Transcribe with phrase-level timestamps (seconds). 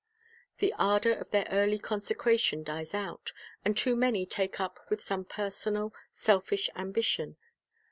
[0.57, 5.25] The ardor of their early consecration dies out, and too many take up with some
[5.25, 7.37] personal, selfish ambition.